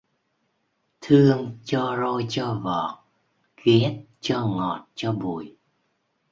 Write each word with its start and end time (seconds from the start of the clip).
Thương 1.01 1.57
cho 1.63 1.95
roi 1.99 2.25
cho 2.29 2.61
vọt, 2.63 2.99
ghét 3.63 4.03
cho 4.21 4.47
ngọt 4.47 4.85
cho 4.95 5.11
bùi 5.11 5.55